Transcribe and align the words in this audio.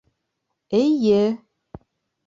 —Эйе-е!.. 0.79 1.21